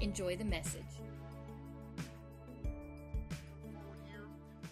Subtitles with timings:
[0.00, 0.82] Enjoy the message.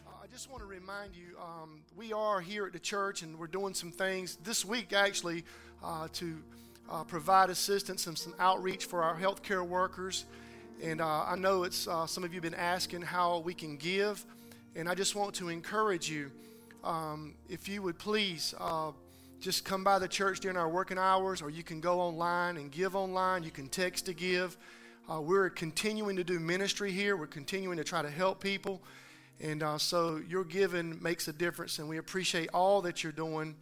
[0.06, 3.46] I just want to remind you um, we are here at the church and we're
[3.46, 5.44] doing some things this week actually
[5.82, 6.36] uh, to
[6.90, 10.24] uh, provide assistance and some outreach for our healthcare workers.
[10.82, 13.76] And uh, I know it's uh, some of you have been asking how we can
[13.76, 14.24] give,
[14.74, 16.30] and I just want to encourage you
[16.82, 18.90] um, if you would please uh,
[19.40, 22.72] just come by the church during our working hours, or you can go online and
[22.72, 23.44] give online.
[23.44, 24.56] You can text to give.
[25.10, 27.16] Uh, we're continuing to do ministry here.
[27.16, 28.80] We're continuing to try to help people.
[29.40, 33.56] And uh, so your giving makes a difference, and we appreciate all that you're doing.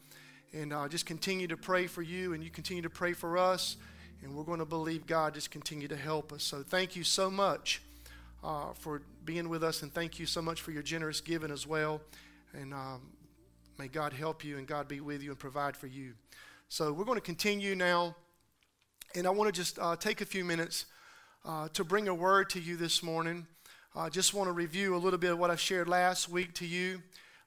[0.53, 3.77] And uh, just continue to pray for you, and you continue to pray for us.
[4.23, 6.43] And we're going to believe God just continue to help us.
[6.43, 7.81] So thank you so much
[8.45, 11.67] uh, for being with us, and thank you so much for your generous giving as
[11.67, 12.03] well.
[12.53, 13.01] And um,
[13.79, 16.13] may God help you, and God be with you and provide for you.
[16.69, 18.15] So we're going to continue now.
[19.15, 20.85] And I want to just uh, take a few minutes
[21.45, 23.47] uh, to bring a word to you this morning.
[23.95, 26.67] I just want to review a little bit of what I shared last week to
[26.67, 27.03] you,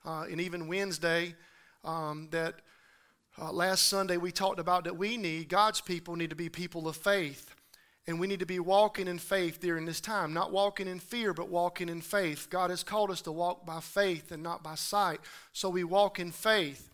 [0.05, 1.35] uh, and even Wednesday.
[1.83, 2.55] Um, that
[3.37, 6.87] uh, last Sunday we talked about that we need, God's people need to be people
[6.87, 7.53] of faith.
[8.05, 10.33] And we need to be walking in faith during this time.
[10.33, 12.49] Not walking in fear, but walking in faith.
[12.49, 15.21] God has called us to walk by faith and not by sight.
[15.53, 16.89] So we walk in faith.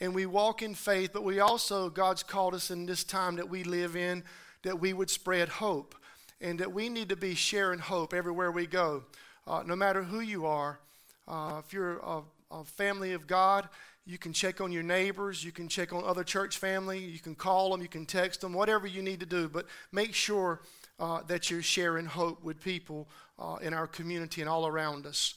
[0.00, 3.48] And we walk in faith, but we also, God's called us in this time that
[3.48, 4.24] we live in,
[4.62, 5.94] that we would spread hope.
[6.40, 9.04] And that we need to be sharing hope everywhere we go.
[9.46, 10.80] Uh, no matter who you are,
[11.28, 13.68] uh, if you're a, a family of God,
[14.04, 15.42] you can check on your neighbors.
[15.42, 16.98] You can check on other church family.
[16.98, 17.82] You can call them.
[17.82, 19.48] You can text them, whatever you need to do.
[19.48, 20.60] But make sure
[21.00, 23.08] uh, that you're sharing hope with people
[23.38, 25.34] uh, in our community and all around us,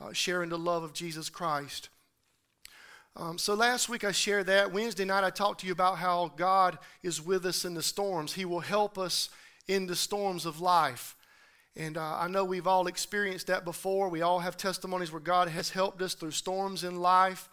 [0.00, 1.90] uh, sharing the love of Jesus Christ.
[3.16, 4.72] Um, so last week I shared that.
[4.72, 8.32] Wednesday night I talked to you about how God is with us in the storms.
[8.32, 9.30] He will help us
[9.68, 11.14] in the storms of life.
[11.76, 14.08] And uh, I know we've all experienced that before.
[14.08, 17.48] We all have testimonies where God has helped us through storms in life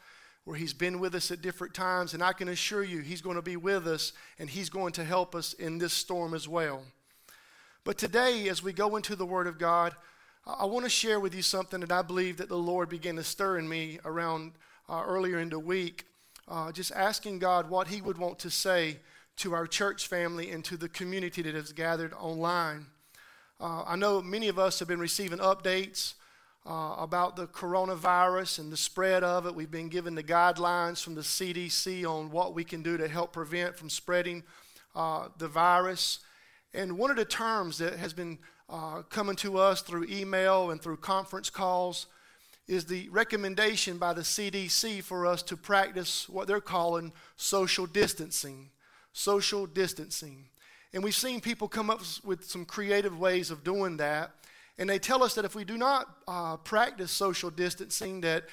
[0.45, 3.35] where He's been with us at different times, and I can assure you He's going
[3.35, 6.83] to be with us and He's going to help us in this storm as well.
[7.83, 9.95] But today, as we go into the Word of God,
[10.45, 13.23] I want to share with you something that I believe that the Lord began to
[13.23, 14.53] stir in me around
[14.87, 16.05] uh, earlier in the week,
[16.47, 18.97] uh, just asking God what He would want to say
[19.37, 22.87] to our church family and to the community that has gathered online.
[23.59, 26.13] Uh, I know many of us have been receiving updates
[26.65, 29.55] uh, about the coronavirus and the spread of it.
[29.55, 33.33] We've been given the guidelines from the CDC on what we can do to help
[33.33, 34.43] prevent from spreading
[34.95, 36.19] uh, the virus.
[36.73, 40.81] And one of the terms that has been uh, coming to us through email and
[40.81, 42.07] through conference calls
[42.67, 48.69] is the recommendation by the CDC for us to practice what they're calling social distancing.
[49.17, 50.43] Social distancing.
[50.93, 54.31] And we've seen people come up with some creative ways of doing that.
[54.77, 58.43] And they tell us that if we do not uh, practice social distancing, that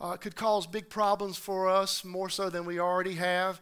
[0.00, 3.60] uh, could cause big problems for us, more so than we already have.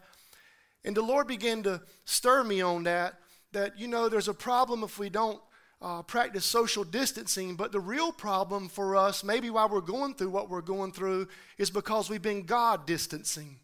[0.85, 3.15] And the Lord began to stir me on that,
[3.53, 5.41] that, you know, there's a problem if we don't
[5.81, 10.29] uh, practice social distancing, but the real problem for us, maybe why we're going through
[10.29, 13.57] what we're going through, is because we've been God distancing.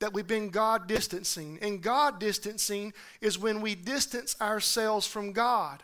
[0.00, 1.58] That we've been God distancing.
[1.62, 5.82] And God distancing is when we distance ourselves from God.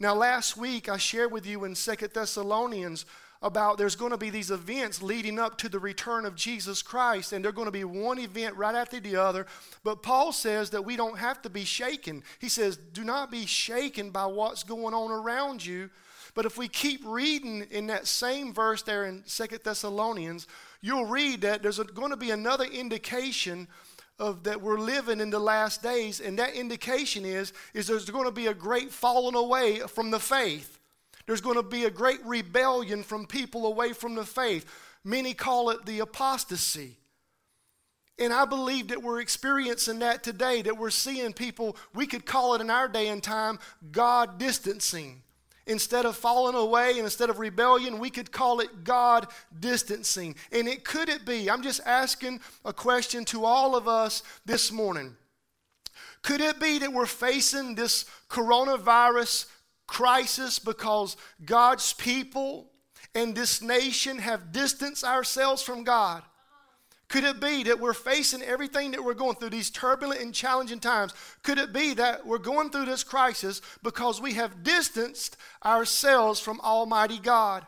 [0.00, 3.04] Now, last week I shared with you in Second Thessalonians
[3.40, 7.32] about there's going to be these events leading up to the return of Jesus Christ,
[7.32, 9.46] and they're going to be one event right after the other.
[9.84, 12.24] But Paul says that we don't have to be shaken.
[12.40, 15.90] He says, Do not be shaken by what's going on around you.
[16.34, 20.46] But if we keep reading in that same verse there in Second Thessalonians,
[20.80, 23.68] you'll read that there's going to be another indication
[24.18, 28.24] of that we're living in the last days and that indication is is there's going
[28.24, 30.78] to be a great falling away from the faith.
[31.26, 34.66] There's going to be a great rebellion from people away from the faith.
[35.04, 36.96] Many call it the apostasy.
[38.18, 42.54] And I believe that we're experiencing that today, that we're seeing people, we could call
[42.54, 43.60] it in our day and time,
[43.92, 45.22] God distancing.
[45.68, 49.28] Instead of falling away and instead of rebellion, we could call it God
[49.60, 50.34] distancing.
[50.50, 51.50] And it could it be?
[51.50, 55.14] I'm just asking a question to all of us this morning.
[56.22, 59.46] Could it be that we're facing this coronavirus
[59.86, 62.70] crisis because God's people
[63.14, 66.22] and this nation have distanced ourselves from God?
[67.08, 70.78] Could it be that we're facing everything that we're going through, these turbulent and challenging
[70.78, 71.14] times?
[71.42, 76.60] Could it be that we're going through this crisis because we have distanced ourselves from
[76.60, 77.66] Almighty God?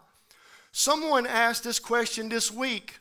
[0.72, 2.98] Someone asked this question this week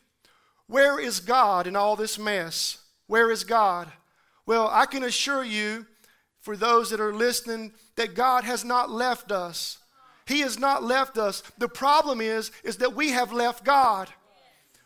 [0.67, 2.77] Where is God in all this mess?
[3.07, 3.91] Where is God?
[4.45, 5.85] Well, I can assure you,
[6.39, 9.77] for those that are listening, that God has not left us.
[10.25, 11.43] He has not left us.
[11.57, 14.09] The problem is, is that we have left God.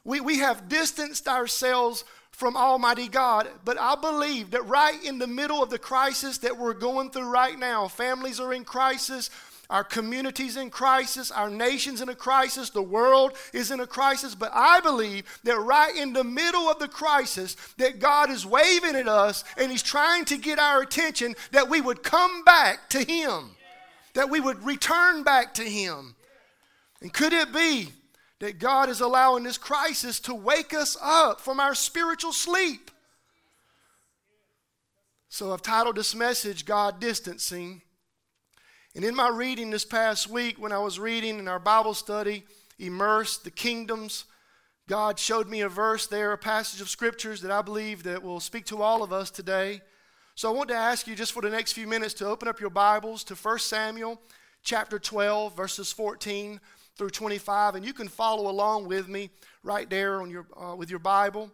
[0.05, 3.47] We, we have distanced ourselves from Almighty God.
[3.63, 7.29] But I believe that right in the middle of the crisis that we're going through
[7.29, 9.29] right now, families are in crisis,
[9.69, 14.35] our communities in crisis, our nation's in a crisis, the world is in a crisis.
[14.35, 18.95] But I believe that right in the middle of the crisis, that God is waving
[18.95, 23.03] at us and He's trying to get our attention that we would come back to
[23.03, 23.51] Him,
[24.15, 26.15] that we would return back to Him.
[27.01, 27.89] And could it be
[28.43, 32.91] that God is allowing this crisis to wake us up from our spiritual sleep.
[35.29, 37.83] So I've titled this message, God Distancing.
[38.95, 42.43] And in my reading this past week, when I was reading in our Bible study,
[42.77, 44.25] Immersed, the Kingdoms,
[44.89, 48.41] God showed me a verse there, a passage of scriptures that I believe that will
[48.41, 49.79] speak to all of us today.
[50.35, 52.59] So I want to ask you just for the next few minutes to open up
[52.59, 54.19] your Bibles to 1 Samuel
[54.63, 56.59] chapter 12, verses 14
[56.97, 59.29] through 25, and you can follow along with me
[59.63, 61.51] right there on your, uh, with your Bible.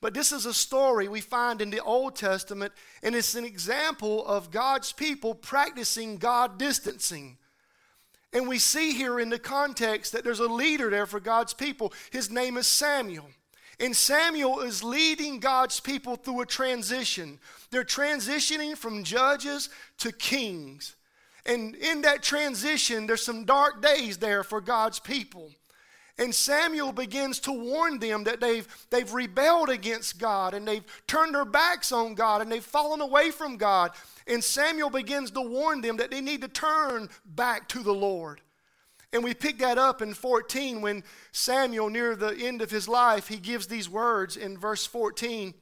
[0.00, 2.72] But this is a story we find in the Old Testament,
[3.02, 7.38] and it's an example of God's people practicing God distancing.
[8.34, 11.92] And we see here in the context that there's a leader there for God's people.
[12.10, 13.30] His name is Samuel.
[13.80, 17.38] And Samuel is leading God's people through a transition.
[17.70, 20.96] They're transitioning from judges to kings.
[21.46, 25.50] And in that transition, there's some dark days there for God's people.
[26.16, 31.34] And Samuel begins to warn them that they've, they've rebelled against God and they've turned
[31.34, 33.90] their backs on God and they've fallen away from God.
[34.26, 38.40] And Samuel begins to warn them that they need to turn back to the Lord.
[39.12, 43.28] And we pick that up in 14 when Samuel, near the end of his life,
[43.28, 45.54] he gives these words in verse 14.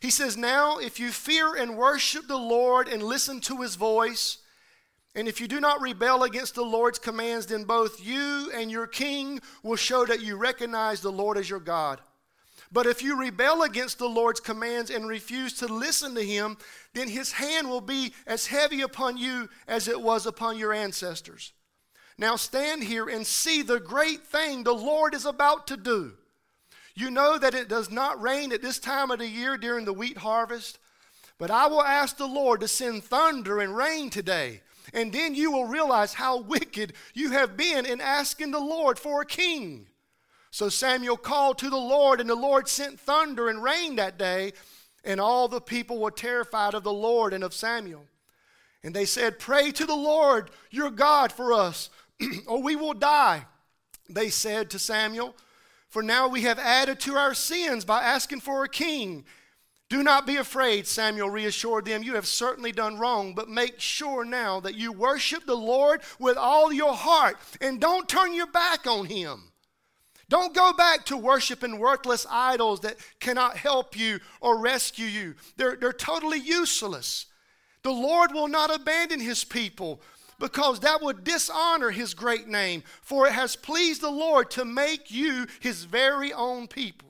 [0.00, 4.38] He says, Now, if you fear and worship the Lord and listen to his voice,
[5.14, 8.86] and if you do not rebel against the Lord's commands, then both you and your
[8.86, 12.00] king will show that you recognize the Lord as your God.
[12.70, 16.58] But if you rebel against the Lord's commands and refuse to listen to him,
[16.92, 21.52] then his hand will be as heavy upon you as it was upon your ancestors.
[22.18, 26.12] Now stand here and see the great thing the Lord is about to do.
[26.98, 29.92] You know that it does not rain at this time of the year during the
[29.92, 30.80] wheat harvest.
[31.38, 34.62] But I will ask the Lord to send thunder and rain today.
[34.92, 39.22] And then you will realize how wicked you have been in asking the Lord for
[39.22, 39.86] a king.
[40.50, 44.54] So Samuel called to the Lord, and the Lord sent thunder and rain that day.
[45.04, 48.06] And all the people were terrified of the Lord and of Samuel.
[48.82, 51.90] And they said, Pray to the Lord your God for us,
[52.48, 53.46] or we will die.
[54.08, 55.36] They said to Samuel,
[55.88, 59.24] for now we have added to our sins by asking for a king.
[59.88, 62.02] Do not be afraid, Samuel reassured them.
[62.02, 66.36] You have certainly done wrong, but make sure now that you worship the Lord with
[66.36, 69.52] all your heart and don't turn your back on him.
[70.28, 75.34] Don't go back to worshiping worthless idols that cannot help you or rescue you.
[75.56, 77.24] They're, they're totally useless.
[77.82, 80.02] The Lord will not abandon his people
[80.38, 82.82] because that would dishonor his great name.
[83.02, 87.08] For it has pleased the Lord to make you his very own people.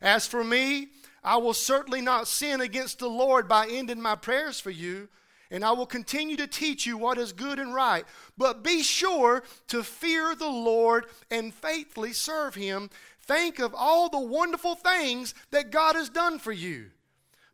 [0.00, 0.88] As for me,
[1.24, 5.08] I will certainly not sin against the Lord by ending my prayers for you,
[5.50, 8.04] and I will continue to teach you what is good and right.
[8.36, 12.90] But be sure to fear the Lord and faithfully serve him.
[13.22, 16.90] Think of all the wonderful things that God has done for you.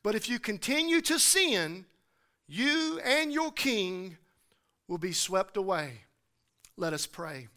[0.02, 1.86] But if you continue to sin,
[2.46, 4.18] you and your king
[4.88, 6.02] will be swept away.
[6.76, 7.48] Let us pray.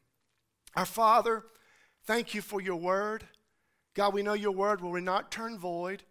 [0.76, 1.44] Our Father,
[2.06, 3.24] thank you for your word.
[3.96, 6.04] God, we know your word will not turn void.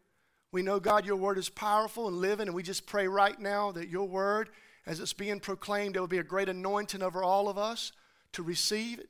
[0.52, 3.72] We know, God, your word is powerful and living, and we just pray right now
[3.72, 4.50] that your word,
[4.86, 7.92] as it's being proclaimed, there will be a great anointing over all of us
[8.32, 9.08] to receive it.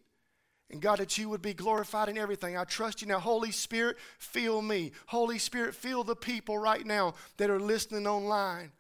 [0.70, 2.56] And God, that you would be glorified in everything.
[2.56, 3.20] I trust you now.
[3.20, 4.92] Holy Spirit, fill me.
[5.06, 8.72] Holy Spirit, fill the people right now that are listening online.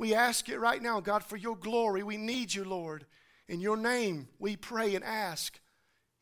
[0.00, 2.02] We ask it right now, God, for your glory.
[2.02, 3.04] We need you, Lord.
[3.48, 5.60] In your name, we pray and ask.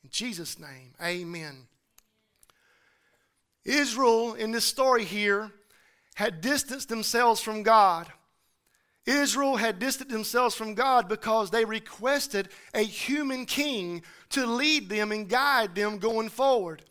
[0.03, 1.69] In Jesus' name, amen.
[3.65, 5.53] Israel, in this story here,
[6.17, 8.09] had distanced themselves from God.
[9.07, 15.13] Israel had distanced themselves from God because they requested a human king to lead them
[15.13, 16.83] and guide them going forward.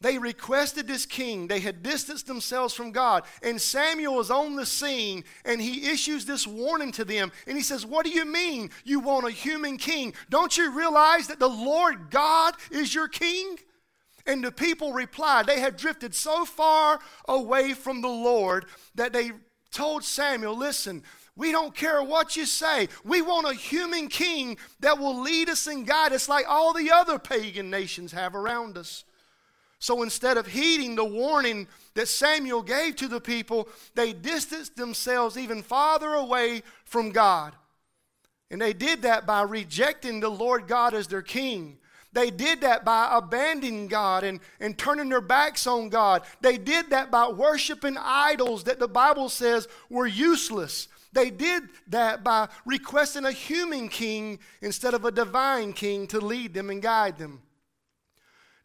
[0.00, 1.48] They requested this king.
[1.48, 3.24] They had distanced themselves from God.
[3.42, 7.32] And Samuel is on the scene and he issues this warning to them.
[7.46, 10.12] And he says, What do you mean you want a human king?
[10.28, 13.56] Don't you realize that the Lord God is your king?
[14.26, 19.30] And the people replied, They had drifted so far away from the Lord that they
[19.70, 21.02] told Samuel, Listen,
[21.36, 22.88] we don't care what you say.
[23.02, 26.90] We want a human king that will lead us and guide us like all the
[26.90, 29.04] other pagan nations have around us.
[29.86, 35.38] So instead of heeding the warning that Samuel gave to the people, they distanced themselves
[35.38, 37.54] even farther away from God.
[38.50, 41.78] And they did that by rejecting the Lord God as their king.
[42.12, 46.22] They did that by abandoning God and, and turning their backs on God.
[46.40, 50.88] They did that by worshiping idols that the Bible says were useless.
[51.12, 56.54] They did that by requesting a human king instead of a divine king to lead
[56.54, 57.42] them and guide them.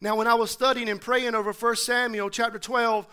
[0.02, 3.06] Now, when I was studying and praying over 1 Samuel chapter 12,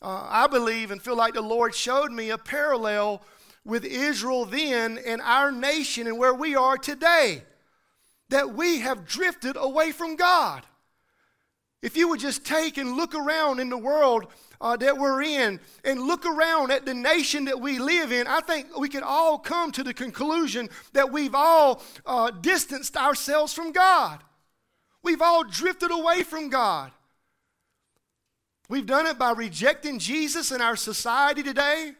[0.00, 3.22] uh, I believe and feel like the Lord showed me a parallel
[3.64, 7.42] with Israel then and our nation and where we are today.
[8.28, 10.62] That we have drifted away from God.
[11.82, 14.28] If you would just take and look around in the world
[14.60, 18.42] uh, that we're in and look around at the nation that we live in, I
[18.42, 23.72] think we could all come to the conclusion that we've all uh, distanced ourselves from
[23.72, 24.22] God.
[25.08, 26.92] We've all drifted away from God.
[28.68, 31.92] We've done it by rejecting Jesus in our society today.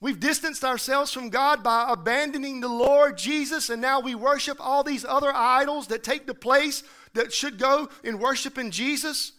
[0.00, 4.84] We've distanced ourselves from God by abandoning the Lord Jesus, and now we worship all
[4.84, 9.32] these other idols that take the place that should go in worshiping Jesus.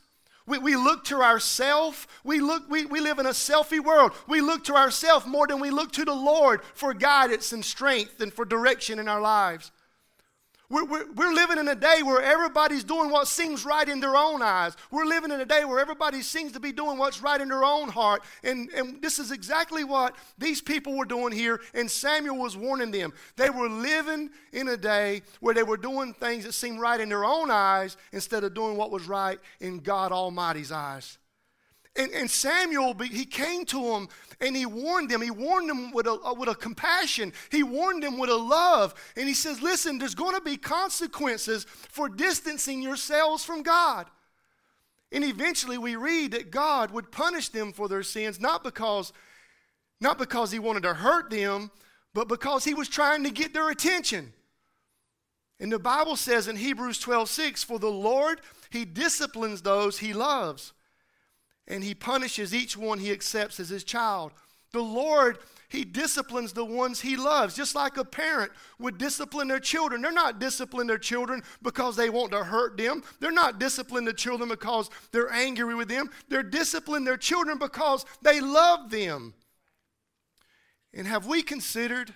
[0.46, 2.06] We, we look to ourself.
[2.26, 4.12] We, look, we, we live in a selfie world.
[4.28, 8.20] We look to ourselves more than we look to the Lord for guidance and strength
[8.20, 9.72] and for direction in our lives.
[10.70, 14.16] We're, we're, we're, living in a day where everybody's doing what seems right in their
[14.16, 14.76] own eyes.
[14.90, 17.64] We're living in a day where everybody seems to be doing what's right in their
[17.64, 18.24] own heart.
[18.44, 22.92] And, and this is exactly what these people were doing here, and Samuel was warning
[22.92, 23.14] them.
[23.36, 27.10] They were living in a day where they were doing things that seemed right in
[27.10, 31.20] their own eyes instead of doing what was right in God Almighty's eyes.
[31.96, 34.10] And, and Samuel, he came to them
[34.42, 35.22] and he warned them.
[35.22, 37.32] He warned them with a, uh, with a compassion.
[37.52, 38.94] He warned them with a love.
[39.16, 44.08] And he says, Listen, there's going to be consequences for distancing yourselves from God.
[45.12, 49.14] And eventually we read that God would punish them for their sins, not because,
[50.02, 51.72] not because he wanted to hurt them,
[52.14, 54.34] but because he was trying to get their attention.
[55.62, 60.12] And the Bible says in Hebrews 12 6, For the Lord, he disciplines those he
[60.12, 60.74] loves
[61.68, 64.32] and he punishes each one he accepts as his child.
[64.72, 69.60] The Lord, he disciplines the ones he loves, just like a parent would discipline their
[69.60, 70.02] children.
[70.02, 73.04] They're not disciplining their children because they want to hurt them.
[73.20, 76.10] They're not disciplining the children because they're angry with them.
[76.30, 79.34] They're disciplining their children because they love them.
[80.94, 82.14] And have we considered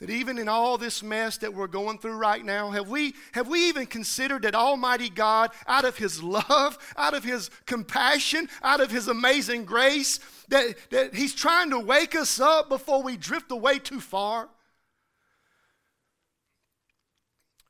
[0.00, 3.48] that even in all this mess that we're going through right now, have we, have
[3.48, 8.80] we even considered that Almighty God, out of His love, out of His compassion, out
[8.80, 13.52] of His amazing grace, that, that He's trying to wake us up before we drift
[13.52, 14.48] away too far?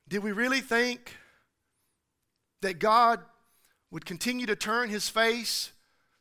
[0.09, 1.17] Did we really think
[2.63, 3.21] that God
[3.91, 5.73] would continue to turn His face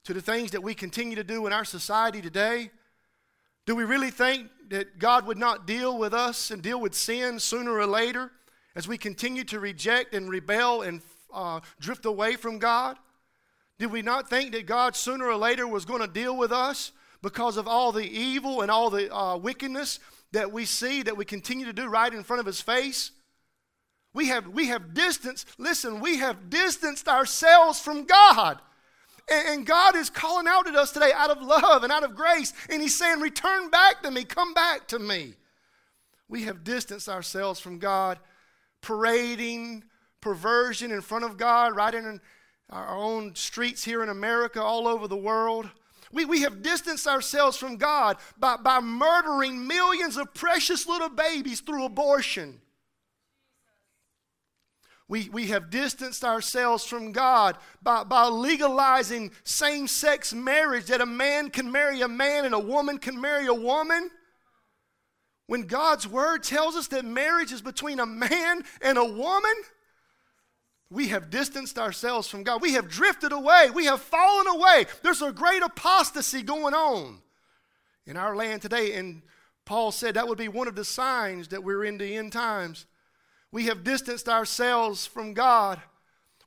[0.05, 2.71] to the things that we continue to do in our society today?
[3.69, 7.37] Do we really think that God would not deal with us and deal with sin
[7.37, 8.31] sooner or later
[8.75, 12.97] as we continue to reject and rebel and uh, drift away from God?
[13.77, 16.93] Did we not think that God sooner or later was going to deal with us
[17.21, 19.99] because of all the evil and all the uh, wickedness
[20.31, 23.11] that we see that we continue to do right in front of His face?
[24.15, 28.61] We have, we have distanced, listen, we have distanced ourselves from God.
[29.31, 32.53] And God is calling out at us today out of love and out of grace.
[32.69, 35.33] And He's saying, Return back to me, come back to me.
[36.27, 38.19] We have distanced ourselves from God,
[38.81, 39.83] parading
[40.21, 42.21] perversion in front of God, right in
[42.69, 45.69] our own streets here in America, all over the world.
[46.11, 51.61] We, we have distanced ourselves from God by, by murdering millions of precious little babies
[51.61, 52.61] through abortion.
[55.09, 61.05] We, we have distanced ourselves from God by, by legalizing same sex marriage that a
[61.05, 64.11] man can marry a man and a woman can marry a woman.
[65.47, 69.55] When God's word tells us that marriage is between a man and a woman,
[70.91, 72.61] we have distanced ourselves from God.
[72.61, 73.71] We have drifted away.
[73.73, 74.85] We have fallen away.
[75.01, 77.17] There's a great apostasy going on
[78.05, 78.93] in our land today.
[78.93, 79.23] And
[79.65, 82.85] Paul said that would be one of the signs that we're in the end times.
[83.51, 85.81] We have distanced ourselves from God.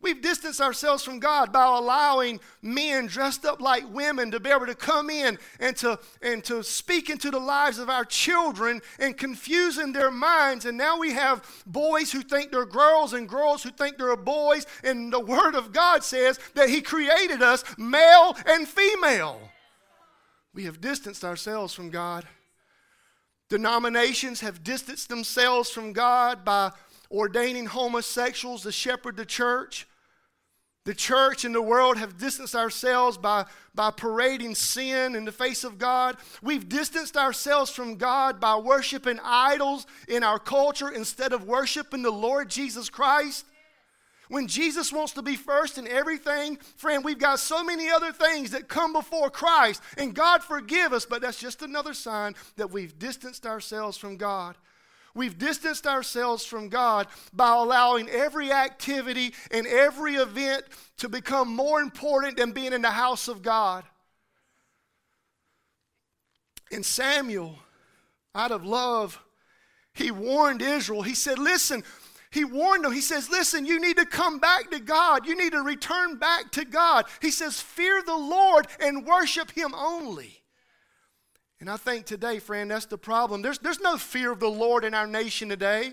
[0.02, 4.66] We've distanced ourselves from God by allowing men dressed up like women to be able
[4.66, 9.16] to come in and to, and to speak into the lives of our children and
[9.16, 10.64] confusing their minds.
[10.64, 14.66] And now we have boys who think they're girls and girls who think they're boys.
[14.82, 19.40] And the Word of God says that He created us male and female.
[20.52, 22.26] We have distanced ourselves from God.
[23.49, 26.73] Denominations have distanced themselves from God by
[27.12, 29.87] ordaining homosexuals to shepherd the church.
[30.85, 35.62] The church and the world have distanced ourselves by, by parading sin in the face
[35.62, 36.16] of God.
[36.42, 42.11] We've distanced ourselves from God by worshiping idols in our culture instead of worshiping the
[42.11, 43.47] Lord Jesus Christ.
[44.28, 48.50] When Jesus wants to be first in everything, friend, we've got so many other things
[48.52, 49.83] that come before Christ.
[49.99, 54.57] And God forgive us, but that's just another sign that we've distanced ourselves from God.
[55.14, 60.64] We've distanced ourselves from God by allowing every activity and every event
[60.99, 63.85] to become more important than being in the house of God.
[66.71, 67.59] And Samuel,
[68.35, 69.23] out of love,
[69.92, 71.02] he warned Israel.
[71.02, 71.85] He said, Listen,
[72.31, 72.92] he warned them.
[72.92, 75.26] He says, Listen, you need to come back to God.
[75.26, 77.04] You need to return back to God.
[77.21, 80.41] He says, Fear the Lord and worship Him only.
[81.62, 83.40] And I think today, friend, that's the problem.
[83.40, 85.92] There's, there's no fear of the Lord in our nation today.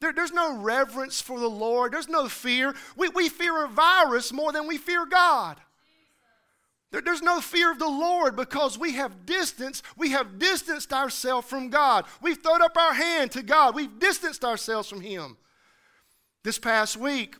[0.00, 1.94] There, there's no reverence for the Lord.
[1.94, 2.74] There's no fear.
[2.94, 5.62] We, we fear a virus more than we fear God.
[6.90, 11.48] There, there's no fear of the Lord because we have distanced, we have distanced ourselves
[11.48, 12.04] from God.
[12.20, 13.74] We've thrown up our hand to God.
[13.74, 15.38] We've distanced ourselves from Him.
[16.44, 17.34] This past week,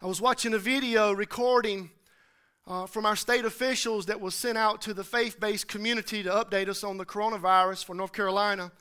[0.00, 1.90] I was watching a video recording
[2.66, 6.30] uh, from our state officials that was sent out to the faith based community to
[6.30, 8.72] update us on the coronavirus for North Carolina.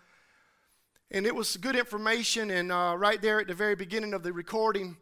[1.12, 2.50] And it was good information.
[2.50, 4.98] And uh, right there at the very beginning of the recording,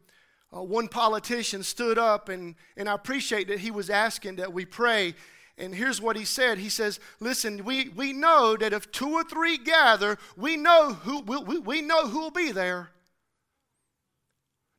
[0.55, 4.65] uh, one politician stood up, and, and I appreciate that he was asking that we
[4.65, 5.15] pray.
[5.57, 9.23] And here's what he said He says, Listen, we, we know that if two or
[9.23, 12.89] three gather, we know who, we, we know who will be there.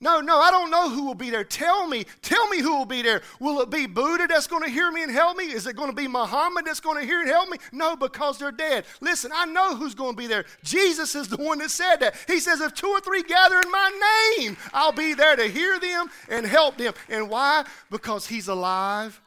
[0.03, 1.45] No, no, I don't know who will be there.
[1.45, 3.23] Tell me, tell me who will be there.
[3.38, 5.45] Will it be Buddha that's going to hear me and help me?
[5.45, 7.59] Is it going to be Muhammad that's going to hear and help me?
[7.71, 8.85] No, because they're dead.
[9.01, 10.45] Listen, I know who's going to be there.
[10.65, 12.17] Jesus is the one that said that.
[12.27, 15.79] He says, if two or three gather in my name, I'll be there to hear
[15.79, 16.95] them and help them.
[17.09, 17.65] And why?
[17.88, 19.21] Because he's alive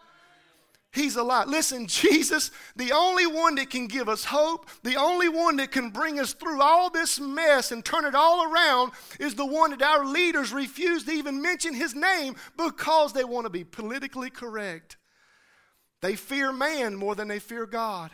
[0.95, 1.49] He's alive.
[1.49, 5.89] Listen, Jesus, the only one that can give us hope, the only one that can
[5.89, 9.81] bring us through all this mess and turn it all around, is the one that
[9.81, 14.95] our leaders refuse to even mention his name because they want to be politically correct.
[16.01, 18.11] They fear man more than they fear God.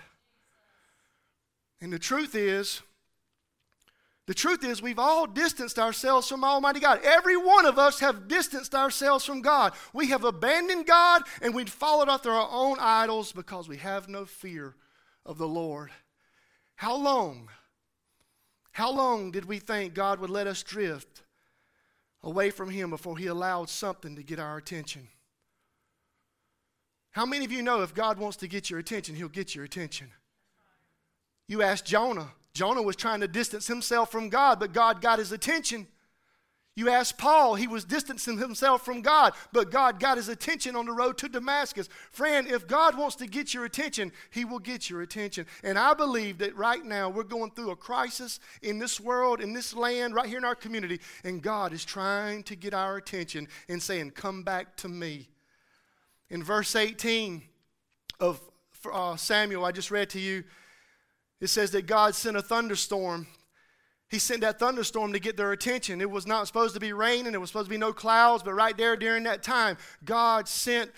[1.79, 2.81] And the truth is,
[4.31, 7.01] the truth is, we've all distanced ourselves from Almighty God.
[7.03, 9.73] Every one of us have distanced ourselves from God.
[9.91, 14.23] We have abandoned God and we've followed after our own idols because we have no
[14.23, 14.73] fear
[15.25, 15.91] of the Lord.
[16.75, 17.49] How long?
[18.71, 21.23] How long did we think God would let us drift
[22.23, 25.09] away from Him before He allowed something to get our attention?
[27.09, 29.65] How many of you know if God wants to get your attention, He'll get your
[29.65, 30.07] attention?
[31.49, 32.29] You ask Jonah.
[32.53, 35.87] Jonah was trying to distance himself from God, but God got his attention.
[36.73, 40.85] You ask Paul, he was distancing himself from God, but God got his attention on
[40.85, 41.89] the road to Damascus.
[42.11, 45.47] Friend, if God wants to get your attention, he will get your attention.
[45.63, 49.51] And I believe that right now we're going through a crisis in this world, in
[49.51, 53.49] this land, right here in our community, and God is trying to get our attention
[53.67, 55.27] and saying, Come back to me.
[56.29, 57.41] In verse 18
[58.21, 58.39] of
[58.91, 60.45] uh, Samuel, I just read to you,
[61.41, 63.27] it says that God sent a thunderstorm.
[64.09, 65.99] He sent that thunderstorm to get their attention.
[66.01, 68.53] It was not supposed to be raining, it was supposed to be no clouds, but
[68.53, 70.91] right there during that time, God sent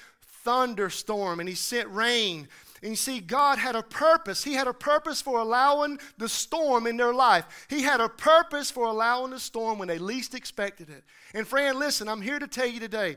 [0.43, 2.47] thunderstorm and He sent rain.
[2.81, 4.43] And you see, God had a purpose.
[4.43, 7.45] He had a purpose for allowing the storm in their life.
[7.69, 11.05] He had a purpose for allowing the storm when they least expected it.
[11.33, 13.15] And friend, listen, I'm here to tell you today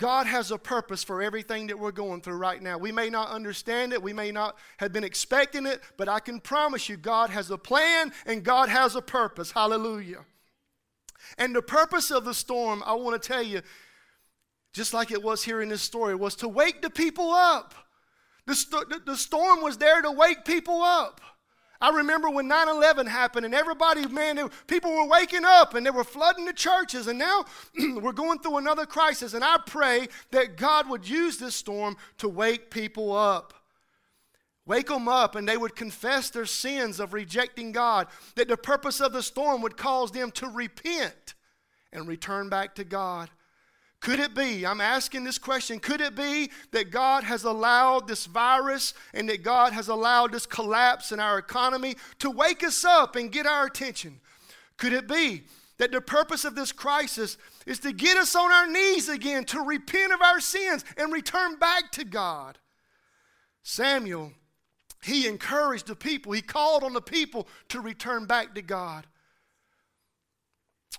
[0.00, 2.78] God has a purpose for everything that we're going through right now.
[2.78, 6.40] We may not understand it, we may not have been expecting it, but I can
[6.40, 9.52] promise you God has a plan and God has a purpose.
[9.52, 10.24] Hallelujah.
[11.36, 13.60] And the purpose of the storm, I want to tell you,
[14.72, 17.74] just like it was here in this story, was to wake the people up.
[18.46, 21.20] The, st- the storm was there to wake people up.
[21.80, 25.90] I remember when 9 11 happened and everybody, man, people were waking up and they
[25.90, 27.06] were flooding the churches.
[27.06, 27.46] And now
[27.78, 29.32] we're going through another crisis.
[29.32, 33.54] And I pray that God would use this storm to wake people up.
[34.66, 39.00] wake them up, and they would confess their sins of rejecting God, that the purpose
[39.00, 41.34] of the storm would cause them to repent
[41.92, 43.30] and return back to God.
[44.00, 48.24] Could it be, I'm asking this question, could it be that God has allowed this
[48.24, 53.14] virus and that God has allowed this collapse in our economy to wake us up
[53.14, 54.20] and get our attention?
[54.78, 55.42] Could it be
[55.76, 57.36] that the purpose of this crisis
[57.66, 61.56] is to get us on our knees again, to repent of our sins and return
[61.56, 62.56] back to God?
[63.62, 64.32] Samuel,
[65.02, 69.06] he encouraged the people, he called on the people to return back to God.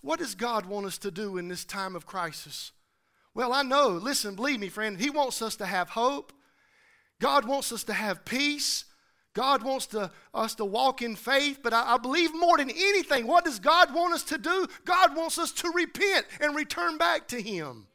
[0.04, 2.72] What does God want us to do in this time of crisis?
[3.34, 6.34] Well, I know, listen, believe me, friend, He wants us to have hope.
[7.20, 8.86] God wants us to have peace.
[9.34, 13.28] God wants to, us to walk in faith, but I, I, believe more than anything,
[13.28, 14.68] what does God want us to do?
[14.84, 17.88] God wants us to repent and return back to Him.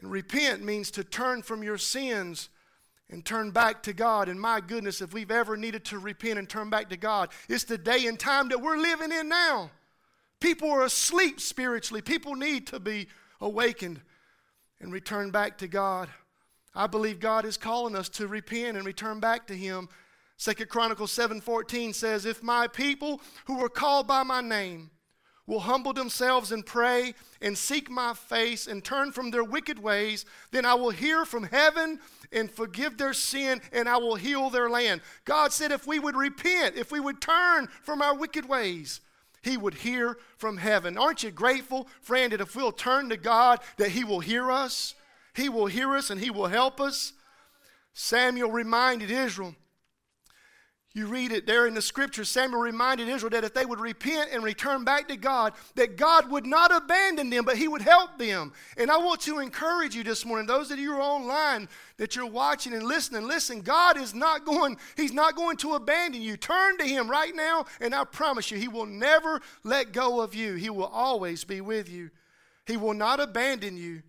[0.00, 2.48] And repent means to turn from your sins
[3.10, 4.28] and turn back to God.
[4.28, 7.64] And my goodness, if we've ever needed to repent and turn back to God, it's
[7.64, 9.70] the day and time that we're living in now.
[10.40, 13.08] People are asleep spiritually, people need to be
[13.40, 14.00] awakened
[14.80, 16.08] and return back to God.
[16.74, 19.88] I believe God is calling us to repent and return back to Him.
[20.36, 24.90] Second Chronicles 7:14 says, "If my people who are called by my name
[25.46, 30.26] will humble themselves and pray and seek my face and turn from their wicked ways,
[30.50, 32.00] then I will hear from heaven
[32.32, 36.16] and forgive their sin and I will heal their land." God said if we would
[36.16, 39.00] repent, if we would turn from our wicked ways,
[39.46, 40.98] he would hear from heaven.
[40.98, 44.96] Aren't you grateful, friend, that if we'll turn to God, that He will hear us?
[45.34, 47.12] He will hear us and He will help us.
[47.94, 49.54] Samuel reminded Israel
[50.96, 52.30] you read it there in the scriptures.
[52.30, 56.30] Samuel reminded Israel that if they would repent and return back to God, that God
[56.30, 58.54] would not abandon them, but He would help them.
[58.78, 62.16] And I want to encourage you this morning, those of you who are online, that
[62.16, 63.28] you're watching and listening.
[63.28, 66.38] Listen, God is not going, He's not going to abandon you.
[66.38, 70.34] Turn to Him right now, and I promise you, He will never let go of
[70.34, 70.54] you.
[70.54, 72.08] He will always be with you.
[72.64, 74.02] He will not abandon you.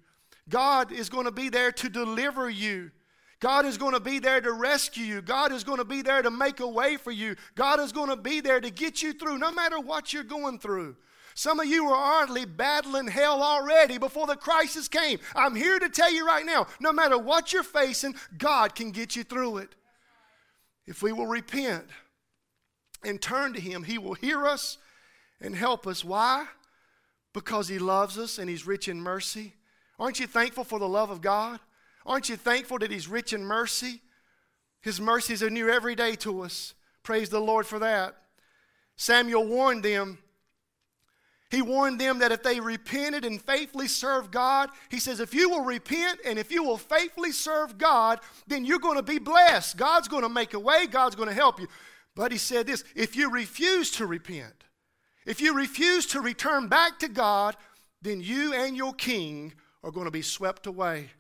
[0.48, 2.92] God is going to be there to deliver you.
[3.40, 5.22] God is going to be there to rescue you.
[5.22, 7.36] God is going to be there to make a way for you.
[7.56, 10.58] God is going to be there to get you through no matter what you're going
[10.60, 10.96] through.
[11.36, 15.20] Some of you are hardly battling hell already before the crisis came.
[15.36, 19.16] I'm here to tell you right now no matter what you're facing, God can get
[19.16, 19.76] you through it.
[20.88, 21.86] If we will repent
[23.04, 24.80] and turn to Him, He will hear us
[25.40, 26.04] and help us.
[26.04, 26.48] Why?
[27.34, 29.54] Because He loves us and He's rich in mercy.
[30.00, 31.60] Aren't you thankful for the love of God?
[32.08, 34.02] Aren't you thankful that He's rich in mercy?
[34.82, 36.74] His mercies are new every day to us.
[37.04, 38.16] Praise the Lord for that.
[38.96, 40.18] Samuel warned them.
[41.50, 45.50] He warned them that if they repented and faithfully served God, he says, if you
[45.50, 49.78] will repent and if you will faithfully serve God, then you're going to be blessed.
[49.78, 51.68] God's going to make a way, God's going to help you.
[52.16, 54.66] But he said this if you refuse to repent,
[55.26, 57.56] if you refuse to return back to God,
[58.02, 61.12] then you and your king are going to be swept away.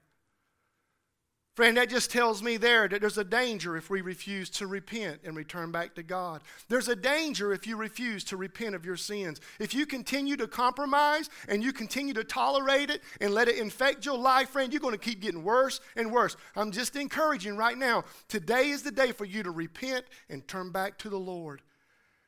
[1.58, 5.22] Friend, that just tells me there that there's a danger if we refuse to repent
[5.24, 6.43] and return back to God.
[6.70, 9.41] There's a danger if you refuse to repent of your sins.
[9.60, 14.06] If you continue to compromise and you continue to tolerate it and let it infect
[14.06, 16.38] your life, friend, you're going to keep getting worse and worse.
[16.56, 18.04] I'm just encouraging right now.
[18.28, 21.63] Today is the day for you to repent and turn back to the Lord.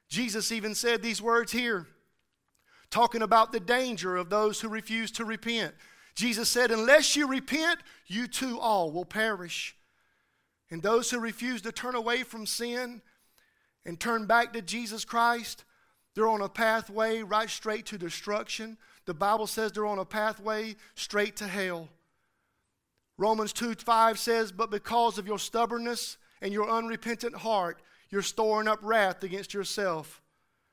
[0.07, 1.85] Jesus even said these words here,
[2.89, 5.75] talking about the danger of those who refuse to repent.
[6.19, 9.73] Jesus said, Unless you repent, you too all will perish.
[10.69, 13.01] And those who refuse to turn away from sin
[13.86, 15.63] and turn back to Jesus Christ,
[16.13, 18.77] they're on a pathway right straight to destruction.
[19.05, 21.88] The Bible says they're on a pathway straight to hell.
[23.17, 28.67] Romans 2 5 says, But because of your stubbornness and your unrepentant heart, you're storing
[28.67, 30.21] up wrath against yourself.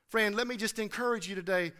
[0.09, 1.71] Friend, let me just encourage you today.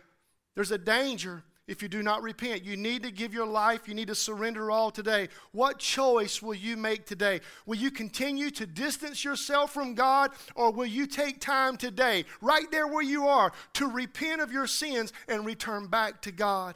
[0.56, 2.64] There's a danger if you do not repent.
[2.64, 5.28] You need to give your life, you need to surrender all today.
[5.52, 7.42] What choice will you make today?
[7.66, 12.70] Will you continue to distance yourself from God, or will you take time today, right
[12.72, 16.76] there where you are, to repent of your sins and return back to God?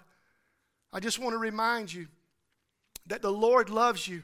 [0.93, 2.07] I just want to remind you
[3.07, 4.23] that the Lord loves you.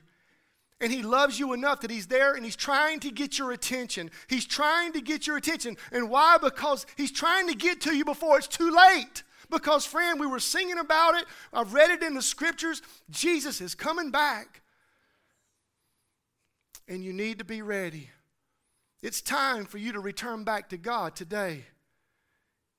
[0.79, 4.11] And he loves you enough that he's there and he's trying to get your attention.
[4.27, 5.75] He's trying to get your attention.
[5.91, 6.37] And why?
[6.39, 9.23] Because he's trying to get to you before it's too late.
[9.49, 11.25] Because, friend, we were singing about it.
[11.53, 12.81] I've read it in the scriptures.
[13.09, 14.61] Jesus is coming back.
[16.87, 18.09] And you need to be ready.
[19.01, 21.65] It's time for you to return back to God today.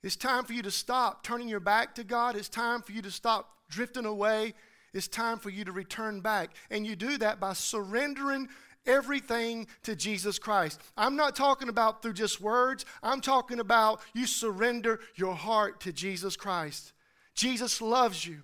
[0.03, 2.37] It's time for you to stop turning your back to God.
[2.37, 4.55] It's time for you to stop drifting away.
[4.95, 6.51] It's time for you to return back.
[6.71, 8.49] And you do that by surrendering
[8.89, 10.81] everything to Jesus Christ.
[10.97, 15.93] I'm not talking about through just words, I'm talking about you surrender your heart to
[15.93, 16.93] Jesus Christ.
[17.35, 18.41] Jesus loves you.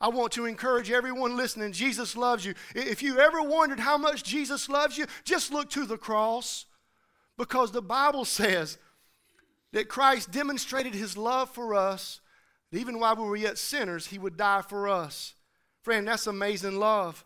[0.00, 2.54] I want to encourage everyone listening Jesus loves you.
[2.74, 6.66] If you ever wondered how much Jesus loves you, just look to the cross
[7.38, 8.78] because the Bible says
[9.72, 12.20] that Christ demonstrated his love for us,
[12.72, 15.34] even while we were yet sinners, he would die for us.
[15.82, 17.24] Friend, that's amazing love.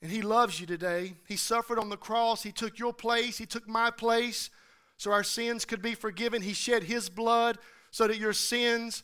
[0.00, 1.14] And he loves you today.
[1.26, 4.50] He suffered on the cross, he took your place, he took my place
[4.96, 6.42] so our sins could be forgiven.
[6.42, 7.58] He shed his blood
[7.90, 9.02] so that your sins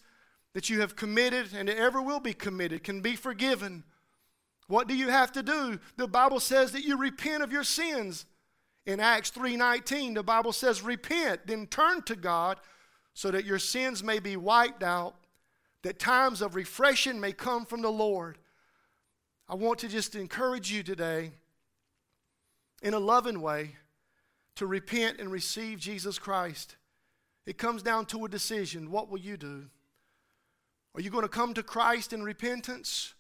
[0.53, 3.85] that you have committed and ever will be committed can be forgiven.
[4.67, 5.79] What do you have to do?
[5.97, 8.25] The Bible says that you repent of your sins.
[8.87, 12.61] In Acts 3:19, the Bible says repent, then turn to God
[13.15, 15.17] so that your sins may be wiped out,
[15.83, 18.39] that times of refreshing may come from the Lord.
[19.49, 21.33] I want to just encourage you today
[22.83, 23.77] in a loving way
[24.57, 26.77] to repent and receive Jesus Christ.
[27.47, 28.91] It comes down to a decision.
[28.91, 29.67] What will you do?
[30.95, 33.15] Are you going to come to Christ in repentance?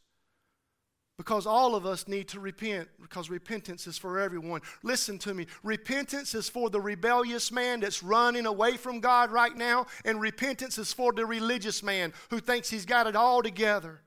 [1.16, 4.62] Because all of us need to repent, because repentance is for everyone.
[4.82, 5.46] Listen to me.
[5.62, 10.78] Repentance is for the rebellious man that's running away from God right now, and repentance
[10.78, 14.00] is for the religious man who thinks he's got it all together.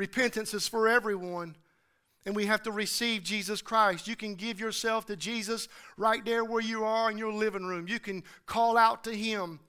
[0.00, 1.54] Repentance is for everyone,
[2.24, 4.08] and we have to receive Jesus Christ.
[4.08, 7.86] You can give yourself to Jesus right there where you are in your living room.
[7.86, 9.60] You can call out to Him.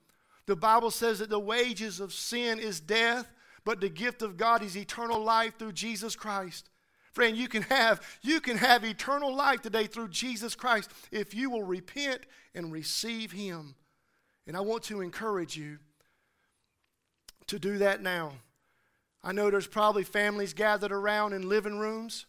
[0.46, 3.30] The Bible says that the wages of sin is death,
[3.66, 6.70] but the gift of God is eternal life through Jesus Christ.
[7.12, 11.50] Friend, you can have you can have eternal life today through Jesus Christ if you
[11.50, 13.74] will repent and receive him.
[14.46, 15.76] And I want to encourage you
[17.48, 18.32] to do that now.
[19.24, 22.26] I know there's probably families gathered around in living rooms.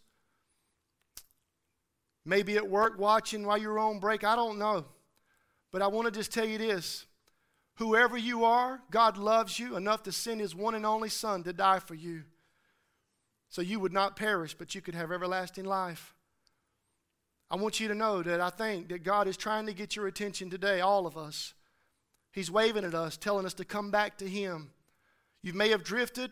[2.25, 4.23] Maybe at work watching while you're on break.
[4.23, 4.85] I don't know.
[5.71, 7.05] But I want to just tell you this
[7.77, 11.53] Whoever you are, God loves you enough to send his one and only Son to
[11.53, 12.23] die for you.
[13.49, 16.13] So you would not perish, but you could have everlasting life.
[17.49, 20.07] I want you to know that I think that God is trying to get your
[20.07, 21.53] attention today, all of us.
[22.31, 24.71] He's waving at us, telling us to come back to Him.
[25.43, 26.31] You may have drifted,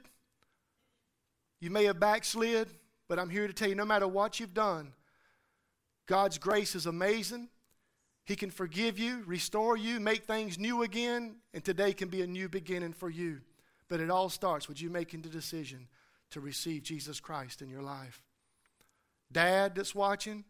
[1.62, 2.69] you may have backslid,
[3.08, 4.93] but I'm here to tell you no matter what you've done,
[6.08, 7.47] God's grace is amazing.
[8.26, 12.28] He can forgive you, restore you, make things new again, and today can be a
[12.28, 13.41] new beginning for you.
[13.88, 15.88] But it all starts with you making the decision
[16.32, 18.21] to receive Jesus Christ in your life.
[19.32, 20.43] Dad that's watching,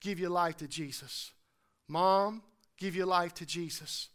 [0.00, 1.32] give your life to Jesus.
[1.88, 2.42] Mom,
[2.78, 4.08] give your life to Jesus.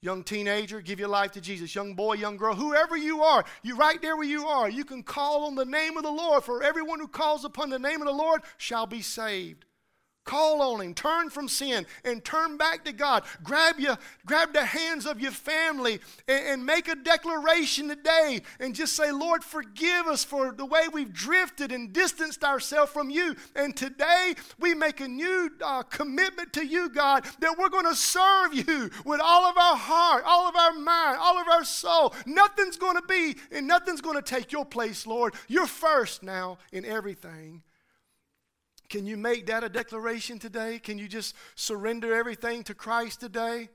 [0.00, 1.74] Young teenager, give your life to Jesus.
[1.74, 5.02] Young boy, young girl, whoever you are, you right there where you are, you can
[5.02, 6.44] call on the name of the Lord.
[6.44, 9.64] For everyone who calls upon the name of the Lord shall be saved.
[10.28, 10.92] Call on Him.
[10.92, 13.24] Turn from sin and turn back to God.
[13.42, 18.74] Grab, you, grab the hands of your family and, and make a declaration today and
[18.74, 23.36] just say, Lord, forgive us for the way we've drifted and distanced ourselves from you.
[23.56, 27.96] And today we make a new uh, commitment to you, God, that we're going to
[27.96, 32.14] serve you with all of our heart, all of our mind, all of our soul.
[32.26, 35.32] Nothing's going to be and nothing's going to take your place, Lord.
[35.48, 37.62] You're first now in everything.
[38.88, 40.78] Can you make that a declaration today?
[40.78, 43.68] Can you just surrender everything to Christ today?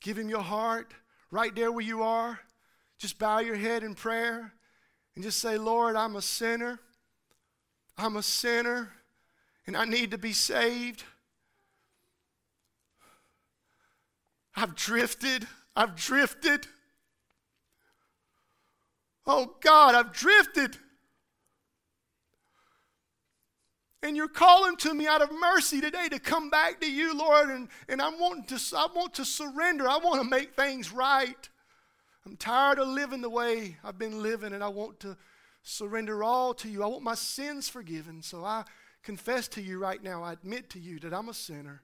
[0.00, 0.92] Give Him your heart
[1.30, 2.40] right there where you are.
[2.98, 4.52] Just bow your head in prayer
[5.14, 6.80] and just say, Lord, I'm a sinner.
[7.96, 8.90] I'm a sinner
[9.66, 11.04] and I need to be saved.
[14.56, 15.46] I've drifted.
[15.76, 16.66] I've drifted.
[19.26, 20.76] Oh God, I've drifted.
[24.02, 27.50] And you're calling to me out of mercy today to come back to you, Lord.
[27.50, 29.88] And, and I'm wanting to, I want to surrender.
[29.88, 31.48] I want to make things right.
[32.24, 35.16] I'm tired of living the way I've been living, and I want to
[35.62, 36.82] surrender all to you.
[36.82, 38.22] I want my sins forgiven.
[38.22, 38.64] So I
[39.02, 41.82] confess to you right now, I admit to you that I'm a sinner.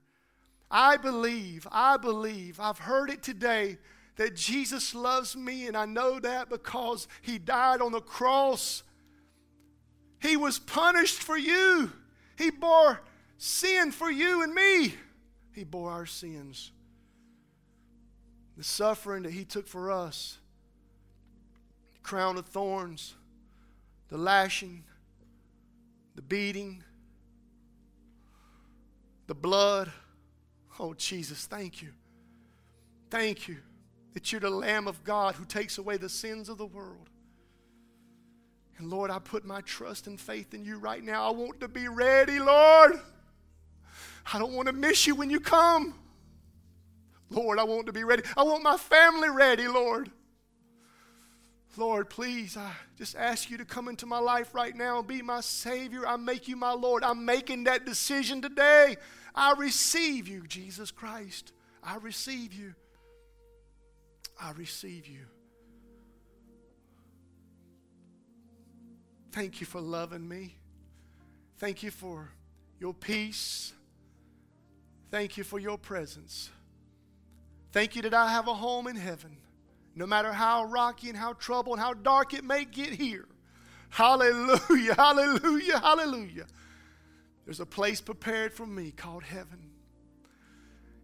[0.70, 3.78] I believe, I believe, I've heard it today
[4.16, 8.82] that Jesus loves me, and I know that because He died on the cross.
[10.20, 11.92] He was punished for you.
[12.36, 13.00] He bore
[13.38, 14.94] sin for you and me.
[15.52, 16.70] He bore our sins.
[18.56, 20.38] The suffering that He took for us,
[21.94, 23.14] the crown of thorns,
[24.08, 24.84] the lashing,
[26.14, 26.82] the beating,
[29.26, 29.90] the blood.
[30.78, 31.92] Oh, Jesus, thank you.
[33.10, 33.58] Thank you
[34.14, 37.10] that you're the Lamb of God who takes away the sins of the world.
[38.78, 41.28] And Lord, I put my trust and faith in you right now.
[41.28, 43.00] I want to be ready, Lord.
[44.32, 45.94] I don't want to miss you when you come.
[47.30, 48.22] Lord, I want to be ready.
[48.36, 50.10] I want my family ready, Lord.
[51.76, 55.20] Lord, please, I just ask you to come into my life right now and be
[55.22, 56.06] my Savior.
[56.06, 57.04] I make you my Lord.
[57.04, 58.96] I'm making that decision today.
[59.34, 61.52] I receive you, Jesus Christ.
[61.82, 62.74] I receive you.
[64.40, 65.26] I receive you.
[69.36, 70.56] Thank you for loving me.
[71.58, 72.30] Thank you for
[72.80, 73.74] your peace.
[75.10, 76.48] Thank you for your presence.
[77.70, 79.36] Thank you that I have a home in heaven,
[79.94, 83.26] no matter how rocky and how troubled and how dark it may get here.
[83.90, 86.46] Hallelujah, hallelujah, hallelujah.
[87.44, 89.68] There's a place prepared for me called heaven.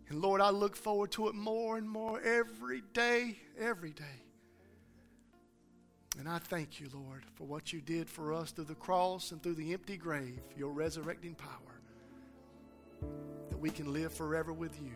[0.09, 4.23] And Lord, I look forward to it more and more every day, every day.
[6.18, 9.42] And I thank you, Lord, for what you did for us through the cross and
[9.42, 13.09] through the empty grave, your resurrecting power,
[13.48, 14.92] that we can live forever with you.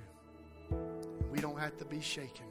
[1.30, 2.46] We don't have to be shaken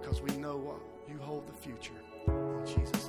[0.00, 1.92] because we know what you hold the future.
[2.26, 3.01] In Jesus'.